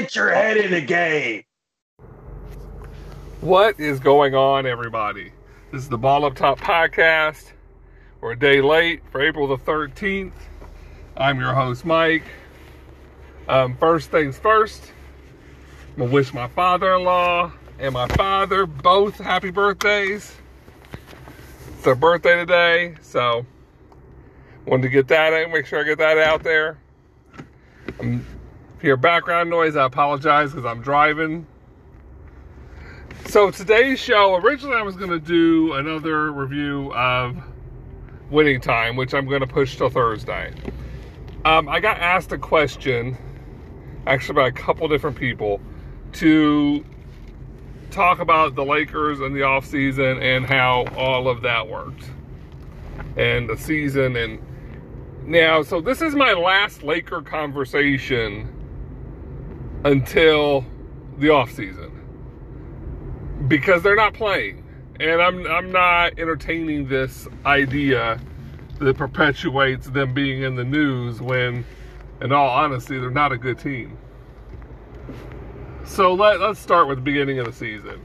[0.00, 1.42] get your head in the game.
[3.40, 5.32] What is going on, everybody?
[5.72, 7.52] This is the Ball Up Top podcast.
[8.20, 10.32] We're a day late for April the 13th.
[11.16, 12.24] I'm your host, Mike.
[13.48, 14.92] Um, first things first,
[15.94, 20.34] I'm gonna wish my father in law and my father both happy birthdays.
[21.68, 23.46] It's their birthday today, so
[24.66, 26.76] wanted to get that out, make sure I get that out there.
[27.98, 28.26] Um,
[28.76, 31.46] if you hear background noise, I apologize because I'm driving
[33.28, 37.36] so today's show, originally I was going to do another review of
[38.30, 40.54] Winning Time, which I'm going to push till Thursday.
[41.44, 43.16] Um, I got asked a question,
[44.06, 45.60] actually by a couple different people,
[46.14, 46.84] to
[47.90, 52.08] talk about the Lakers and the offseason and how all of that worked.
[53.16, 54.40] And the season and
[55.26, 58.55] now, so this is my last Laker conversation
[59.86, 60.64] until
[61.18, 61.92] the offseason
[63.46, 64.64] because they're not playing.
[64.98, 68.20] And I'm I'm not entertaining this idea
[68.80, 71.64] that perpetuates them being in the news when
[72.20, 73.96] in all honesty they're not a good team.
[75.84, 78.04] So let, let's start with the beginning of the season.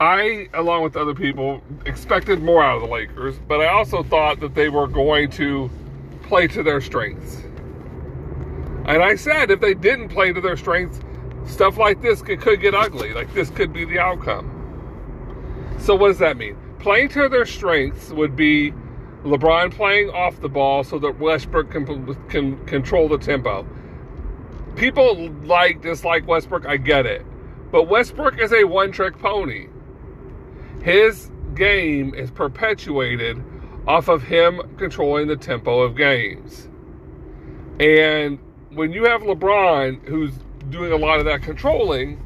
[0.00, 4.40] I, along with other people, expected more out of the Lakers, but I also thought
[4.40, 5.70] that they were going to
[6.22, 7.44] play to their strengths.
[8.86, 11.00] And I said if they didn't play to their strengths,
[11.46, 13.12] stuff like this could, could get ugly.
[13.12, 14.56] Like this could be the outcome.
[15.78, 16.56] So what does that mean?
[16.78, 18.72] Playing to their strengths would be
[19.24, 23.66] LeBron playing off the ball so that Westbrook can can control the tempo.
[24.76, 27.24] People like dislike Westbrook, I get it.
[27.70, 29.68] But Westbrook is a one-trick pony.
[30.82, 33.42] His game is perpetuated
[33.86, 36.68] off of him controlling the tempo of games.
[37.78, 38.38] And
[38.70, 40.32] when you have LeBron who's
[40.68, 42.20] doing a lot of that controlling,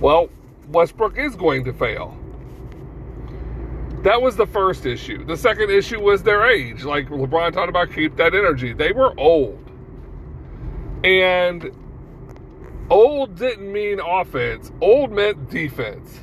[0.00, 0.30] well,
[0.68, 2.16] Westbrook is going to fail.
[4.02, 5.24] That was the first issue.
[5.24, 6.84] The second issue was their age.
[6.84, 8.72] Like LeBron talked about, keep that energy.
[8.72, 9.64] They were old.
[11.04, 11.70] And
[12.90, 16.20] old didn't mean offense, old meant defense.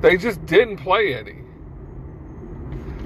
[0.00, 1.41] They just didn't play any.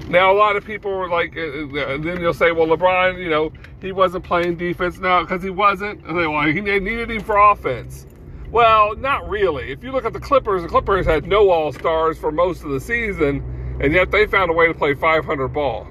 [0.09, 3.29] Now, a lot of people were like, uh, uh then you'll say, well, LeBron, you
[3.29, 3.51] know,
[3.81, 4.99] he wasn't playing defense.
[4.99, 6.05] now because he wasn't.
[6.05, 8.07] And they, Well, he needed him for offense.
[8.49, 9.71] Well, not really.
[9.71, 12.69] If you look at the Clippers, the Clippers had no All Stars for most of
[12.69, 15.85] the season, and yet they found a way to play 500 ball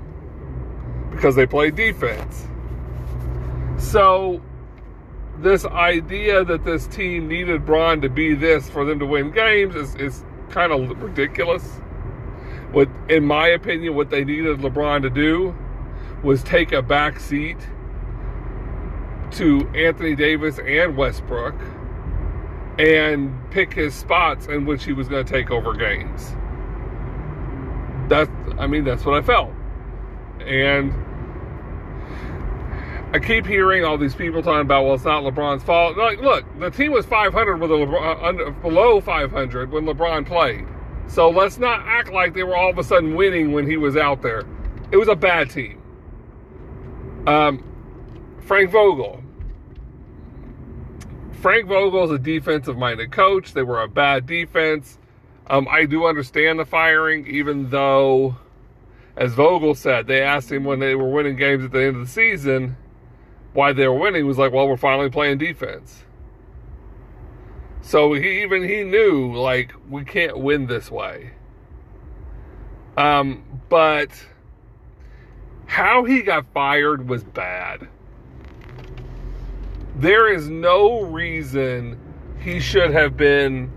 [1.10, 2.46] because they played defense.
[3.78, 4.40] So,
[5.38, 9.74] this idea that this team needed Bron to be this for them to win games
[9.74, 11.80] is, is kind of ridiculous.
[12.76, 15.56] What, in my opinion, what they needed LeBron to do
[16.22, 17.56] was take a back seat
[19.30, 21.54] to Anthony Davis and Westbrook
[22.78, 26.36] and pick his spots in which he was going to take over games.
[28.10, 29.54] That's, I mean, that's what I felt.
[30.44, 30.92] And
[33.14, 35.96] I keep hearing all these people talking about, well, it's not LeBron's fault.
[35.96, 40.66] Like, look, the team was 500 with a LeBron, uh, below 500 when LeBron played.
[41.08, 43.96] So let's not act like they were all of a sudden winning when he was
[43.96, 44.44] out there.
[44.90, 45.82] It was a bad team.
[47.26, 47.64] Um,
[48.40, 49.22] Frank Vogel.
[51.40, 53.52] Frank Vogel is a defensive minded coach.
[53.52, 54.98] They were a bad defense.
[55.48, 58.36] Um, I do understand the firing, even though,
[59.16, 62.02] as Vogel said, they asked him when they were winning games at the end of
[62.02, 62.76] the season
[63.52, 64.20] why they were winning.
[64.20, 66.02] He was like, well, we're finally playing defense.
[67.86, 71.30] So he even he knew like we can't win this way.
[72.96, 74.10] Um, but
[75.66, 77.86] how he got fired was bad.
[79.94, 81.96] There is no reason
[82.40, 83.70] he should have been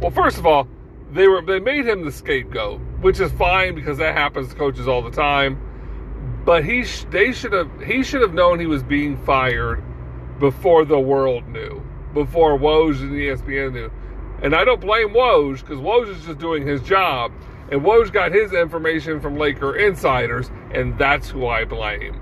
[0.00, 0.66] well, first of all,
[1.12, 4.88] they were they made him the scapegoat, which is fine because that happens to coaches
[4.88, 5.60] all the time.
[6.46, 9.84] But he they should have he should have known he was being fired
[10.38, 11.85] before the world knew
[12.16, 13.92] before Woj and ESPN knew.
[14.42, 17.30] And I don't blame Woj because Woj is just doing his job.
[17.70, 22.18] And Woj got his information from Laker insiders, and that's who I blame.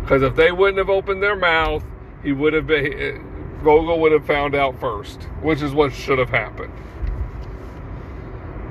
[0.00, 1.84] Because if they wouldn't have opened their mouth,
[2.22, 6.30] he would have been, Vogel would have found out first, which is what should have
[6.30, 6.72] happened.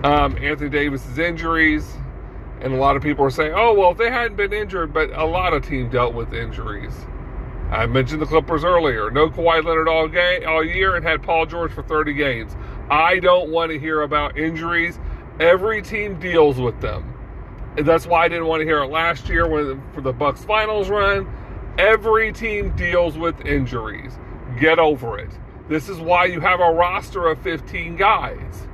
[0.05, 1.91] Um, Anthony Davis's injuries,
[2.61, 5.09] and a lot of people are saying, oh, well, if they hadn't been injured, but
[5.11, 6.93] a lot of teams dealt with injuries.
[7.73, 9.09] I mentioned the Clippers earlier.
[9.09, 12.55] No Kawhi Leonard all game all year and had Paul George for 30 games.
[12.91, 14.99] I don't want to hear about injuries.
[15.39, 17.11] Every team deals with them.
[17.75, 20.45] And that's why I didn't want to hear it last year when for the Bucks
[20.45, 21.27] finals run.
[21.79, 24.19] Every team deals with injuries.
[24.59, 25.31] Get over it.
[25.67, 28.67] This is why you have a roster of 15 guys.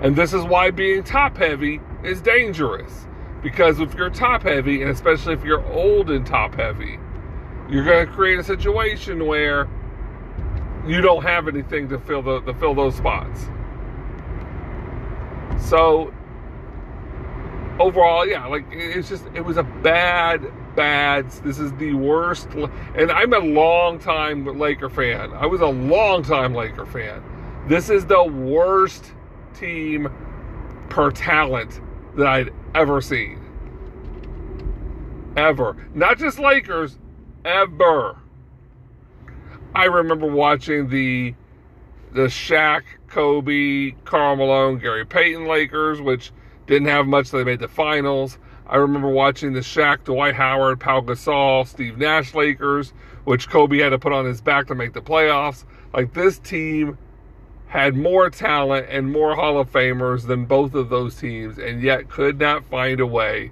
[0.00, 3.06] And this is why being top heavy is dangerous.
[3.42, 6.98] Because if you're top heavy, and especially if you're old and top heavy,
[7.72, 9.66] you're going to create a situation where
[10.86, 13.46] you don't have anything to fill the to fill those spots.
[15.68, 16.12] So
[17.78, 21.30] overall, yeah, like it's just it was a bad, bad.
[21.30, 22.48] This is the worst,
[22.94, 25.32] and I'm a long time Laker fan.
[25.32, 27.22] I was a long time Laker fan.
[27.68, 29.14] This is the worst
[29.54, 30.12] team
[30.90, 31.80] per talent
[32.16, 33.38] that I'd ever seen.
[35.36, 35.88] Ever.
[35.94, 36.98] Not just Lakers,
[37.44, 38.16] ever.
[39.74, 41.34] I remember watching the
[42.12, 46.30] the Shaq, Kobe, Karl Malone, Gary Payton Lakers, which
[46.66, 47.30] didn't have much.
[47.30, 48.38] They made the finals.
[48.66, 52.92] I remember watching the Shaq, Dwight Howard, Pau Gasol, Steve Nash Lakers,
[53.24, 55.64] which Kobe had to put on his back to make the playoffs.
[55.94, 56.98] Like this team
[57.66, 62.10] had more talent and more Hall of Famers than both of those teams, and yet
[62.10, 63.50] could not find a way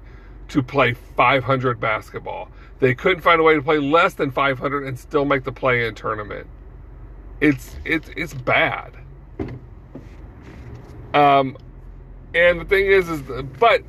[0.48, 2.50] to play 500 basketball.
[2.80, 5.94] They couldn't find a way to play less than 500 and still make the play-in
[5.94, 6.46] tournament.
[7.40, 8.92] It's it's it's bad.
[11.14, 11.56] Um,
[12.34, 13.22] and the thing is, is
[13.58, 13.82] but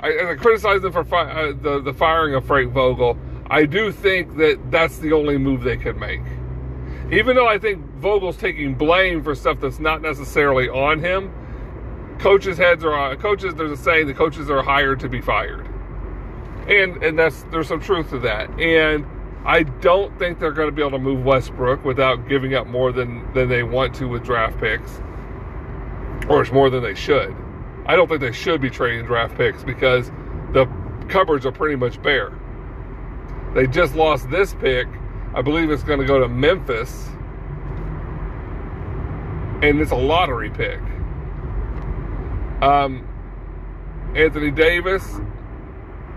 [0.00, 3.16] I, I criticize them for fi- uh, the the firing of Frank Vogel.
[3.48, 6.22] I do think that that's the only move they could make.
[7.12, 11.32] Even though I think Vogel's taking blame for stuff that's not necessarily on him,
[12.18, 13.54] coaches' heads are on coaches.
[13.54, 15.65] There's a saying: the coaches are hired to be fired
[16.68, 18.50] and and that's there's some truth to that.
[18.60, 19.06] And
[19.44, 22.92] I don't think they're going to be able to move Westbrook without giving up more
[22.92, 25.00] than than they want to with draft picks,
[26.28, 27.34] or it's more than they should.
[27.86, 30.10] I don't think they should be trading draft picks because
[30.52, 30.66] the
[31.08, 32.32] cupboards are pretty much bare.
[33.54, 34.88] They just lost this pick.
[35.34, 37.08] I believe it's going to go to Memphis,
[39.62, 40.80] and it's a lottery pick.
[42.60, 43.06] Um,
[44.16, 45.20] Anthony Davis,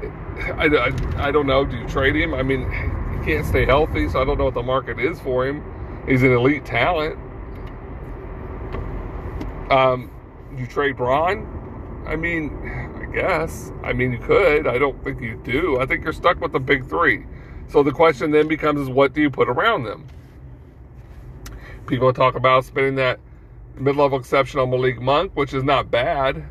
[0.02, 1.66] I, I, I, don't know.
[1.66, 2.34] Do you trade him?
[2.34, 5.46] I mean, he can't stay healthy, so I don't know what the market is for
[5.46, 5.64] him.
[6.08, 7.20] He's an elite talent.
[9.70, 10.10] Um,
[10.58, 12.04] you trade Bron?
[12.08, 12.58] I mean,
[12.96, 13.72] I guess.
[13.84, 14.68] I mean, you could.
[14.68, 15.80] I don't think you do.
[15.80, 17.26] I think you're stuck with the big three.
[17.68, 20.08] So the question then becomes: is what do you put around them?
[21.86, 23.20] People talk about spending that
[23.76, 26.44] mid-level exception on Malik Monk, which is not bad,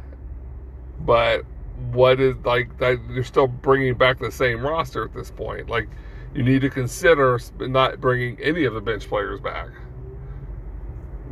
[1.00, 1.44] but
[1.92, 5.68] what is like that you're still bringing back the same roster at this point.
[5.68, 5.88] Like
[6.34, 9.68] you need to consider not bringing any of the bench players back.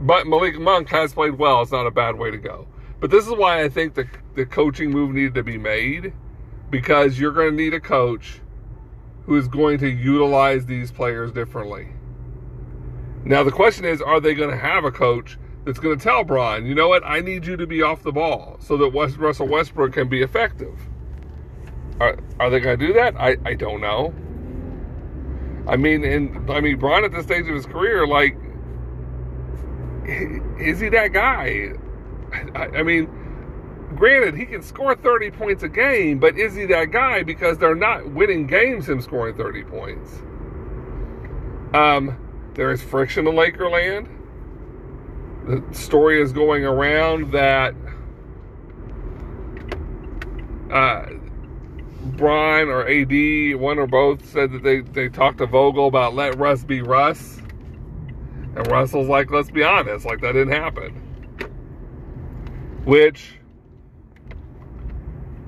[0.00, 1.62] But Malik Monk has played well.
[1.62, 2.66] It's not a bad way to go.
[3.00, 6.12] But this is why I think the the coaching move needed to be made
[6.70, 8.40] because you're going to need a coach
[9.24, 11.88] who is going to utilize these players differently.
[13.24, 16.22] Now the question is, are they going to have a coach that's going to tell
[16.22, 19.16] Bron, you know what, I need you to be off the ball so that West,
[19.16, 20.80] Russell Westbrook can be effective.
[21.98, 23.16] Are, are they going to do that?
[23.16, 24.14] I, I don't know.
[25.66, 28.38] I mean, and I mean, Bron at this stage of his career, like,
[30.60, 31.72] is he that guy?
[32.54, 33.06] I, I mean,
[33.96, 37.24] granted, he can score 30 points a game, but is he that guy?
[37.24, 40.12] Because they're not winning games him scoring 30 points.
[41.74, 42.16] Um,
[42.54, 44.06] there is friction in Lakerland
[45.46, 47.74] the story is going around that
[50.70, 51.06] uh,
[52.16, 56.36] Bron or AD, one or both, said that they, they talked to Vogel about let
[56.36, 57.38] Russ be Russ.
[58.56, 60.94] And Russell's like, let's be honest, like that didn't happen.
[62.84, 63.38] Which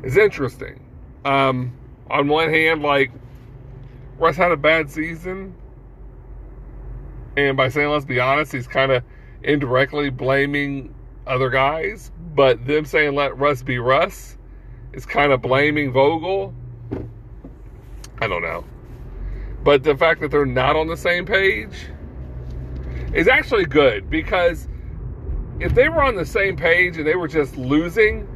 [0.03, 0.85] is interesting.
[1.25, 1.73] Um,
[2.11, 3.11] on one hand, like,
[4.19, 5.55] Russ had a bad season.
[7.37, 9.03] And by saying let's be honest, he's kind of
[9.43, 10.95] indirectly blaming
[11.27, 14.37] other guys, but them saying let Russ be Russ
[14.93, 16.55] is kind of blaming Vogel.
[18.21, 18.65] I don't know.
[19.63, 21.89] But the fact that they're not on the same page
[23.13, 24.69] is actually good because
[25.61, 28.27] if they were on the same page and they were just losing,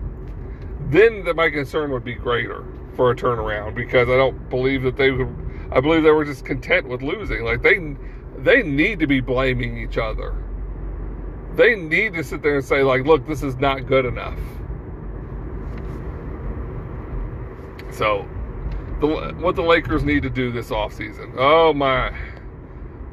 [0.91, 4.97] then the, my concern would be greater for a turnaround because I don't believe that
[4.97, 5.35] they would.
[5.71, 7.45] I believe they were just content with losing.
[7.45, 7.97] Like they,
[8.39, 10.35] they need to be blaming each other
[11.57, 14.39] they need to sit there and say, like, look, this is not good enough.
[17.93, 18.27] So,
[19.01, 21.35] the, what the Lakers need to do this offseason.
[21.37, 22.17] Oh, my.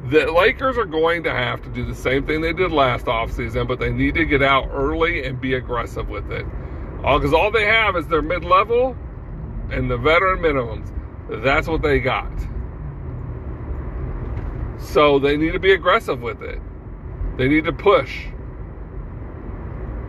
[0.08, 3.68] The Lakers are going to have to do the same thing they did last offseason,
[3.68, 6.46] but they need to get out early and be aggressive with it.
[7.04, 8.96] Uh, because all, all they have is their mid level
[9.70, 10.90] and the veteran minimums.
[11.42, 12.32] That's what they got.
[14.78, 16.60] So they need to be aggressive with it.
[17.40, 18.26] They need to push.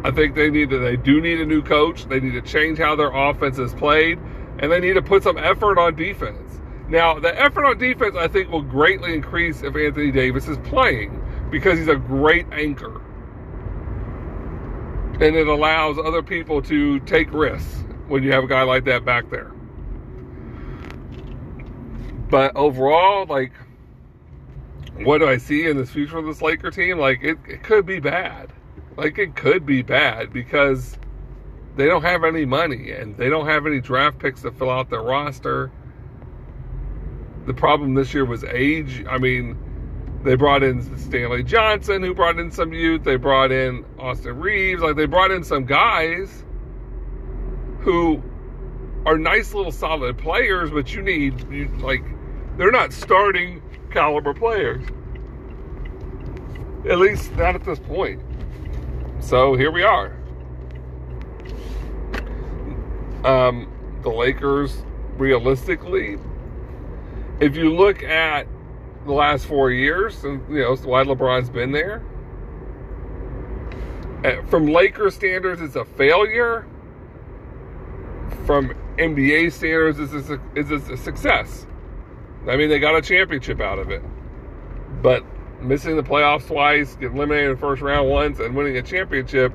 [0.04, 2.04] I think they need to, they do need a new coach.
[2.10, 4.20] They need to change how their offense is played,
[4.60, 6.60] and they need to put some effort on defense.
[6.90, 11.26] Now, the effort on defense I think will greatly increase if Anthony Davis is playing
[11.50, 13.02] because he's a great anchor.
[15.22, 19.06] And it allows other people to take risks when you have a guy like that
[19.06, 19.54] back there.
[22.30, 23.54] But overall, like,
[24.98, 26.98] what do I see in this future of this Laker team?
[26.98, 28.52] Like, it, it could be bad.
[28.98, 30.98] Like, it could be bad because
[31.76, 34.90] they don't have any money and they don't have any draft picks to fill out
[34.90, 35.72] their roster.
[37.46, 39.04] The problem this year was age.
[39.10, 39.58] I mean,
[40.24, 43.04] they brought in Stanley Johnson, who brought in some youth.
[43.04, 44.82] They brought in Austin Reaves.
[44.82, 46.44] Like, they brought in some guys
[47.80, 48.22] who
[49.06, 52.04] are nice little solid players, but you need, you, like,
[52.58, 54.84] they're not starting caliber players.
[56.90, 58.22] At least not at this point.
[59.20, 60.18] So here we are.
[63.24, 63.72] Um,
[64.02, 64.82] the Lakers,
[65.18, 66.18] realistically,
[67.40, 68.48] if you look at
[69.06, 72.04] the last four years, and you know why LeBron's been there.
[74.24, 76.68] Uh, from Lakers standards, it's a failure.
[78.46, 81.66] From NBA standards, it's a, it's a success.
[82.48, 84.02] I mean, they got a championship out of it,
[85.02, 85.24] but
[85.62, 89.54] missing the playoffs twice, getting eliminated in the first round once, and winning a championship,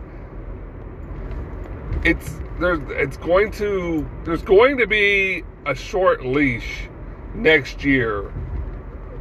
[2.05, 6.89] it's there's it's going to there's going to be a short leash
[7.35, 8.23] next year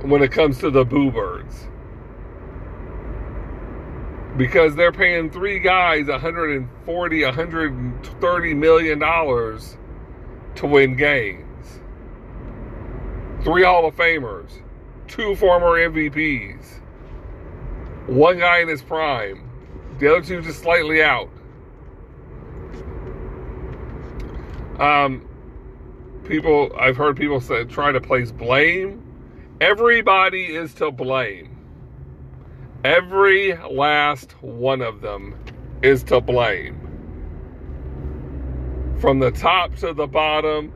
[0.01, 1.67] when it comes to the Boo Birds.
[4.37, 9.77] Because they're paying three guys 140, 130 million dollars
[10.55, 11.44] to win games.
[13.45, 14.49] Three Hall of Famers,
[15.07, 16.79] two former MVPs,
[18.07, 19.47] one guy in his prime,
[19.99, 21.29] the other two just slightly out.
[24.79, 25.29] Um,
[26.23, 29.03] people, I've heard people say try to place blame.
[29.61, 31.55] Everybody is to blame.
[32.83, 35.37] Every last one of them
[35.83, 36.81] is to blame.
[38.99, 40.73] From the top to the bottom.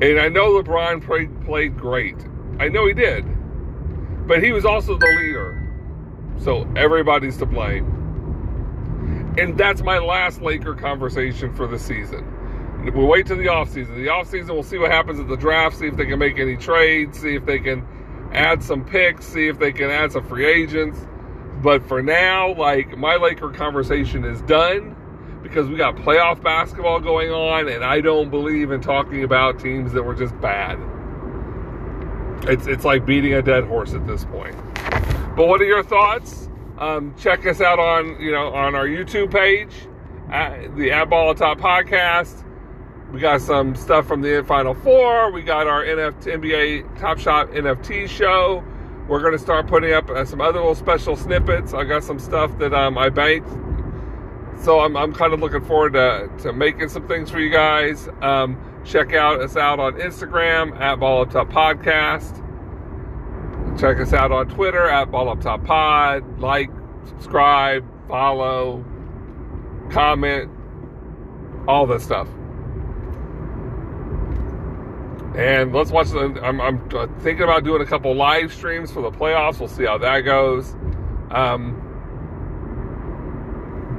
[0.00, 2.16] And I know LeBron played, played great.
[2.58, 3.24] I know he did.
[4.26, 5.58] But he was also the leader.
[6.38, 9.34] So everybody's to blame.
[9.38, 12.26] And that's my last Laker conversation for the season.
[12.94, 13.94] We'll wait till the offseason.
[13.94, 16.56] The offseason, we'll see what happens at the draft, see if they can make any
[16.56, 17.86] trades, see if they can
[18.32, 20.98] add some picks, see if they can add some free agents.
[21.62, 24.96] But for now, like, my Laker conversation is done
[25.42, 29.92] because we got playoff basketball going on, and I don't believe in talking about teams
[29.92, 30.78] that were just bad.
[32.48, 34.56] It's, it's like beating a dead horse at this point.
[35.36, 36.48] But what are your thoughts?
[36.78, 39.72] Um, check us out on you know on our YouTube page,
[40.30, 42.44] at the At Ball Top Podcast.
[43.12, 45.30] We got some stuff from the Final Four.
[45.32, 48.64] We got our NFT, NBA Top Shot NFT show.
[49.06, 51.74] We're going to start putting up uh, some other little special snippets.
[51.74, 53.50] I got some stuff that um, I banked.
[54.62, 58.08] So I'm, I'm kind of looking forward to, to making some things for you guys.
[58.20, 62.38] Um, check out us out on Instagram at Ball Up Top Podcast.
[63.80, 66.38] Check us out on Twitter at Ball Up Top Pod.
[66.38, 66.70] Like,
[67.06, 68.84] subscribe, follow,
[69.90, 70.48] comment,
[71.66, 72.28] all this stuff.
[75.36, 76.38] And let's watch the.
[76.40, 76.88] I'm, I'm
[77.20, 79.58] thinking about doing a couple live streams for the playoffs.
[79.58, 80.76] We'll see how that goes.
[81.32, 81.81] Um,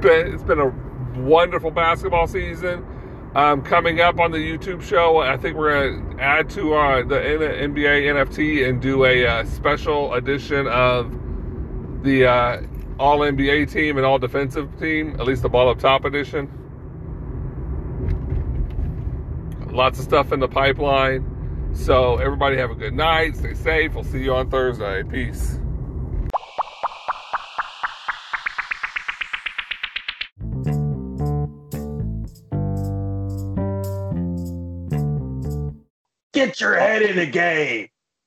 [0.04, 0.68] but it's been a
[1.18, 2.84] wonderful basketball season.
[3.34, 7.16] Um, coming up on the YouTube show, I think we're to add to uh, the
[7.16, 11.10] NBA NFT and do a uh, special edition of
[12.04, 12.62] the uh,
[12.98, 16.50] All NBA team and All Defensive team, at least the Ball Up Top edition.
[19.72, 21.30] Lots of stuff in the pipeline.
[21.72, 23.36] So, everybody have a good night.
[23.36, 23.94] Stay safe.
[23.94, 25.02] We'll see you on Thursday.
[25.02, 25.58] Peace.
[36.54, 37.88] Get your head in the game.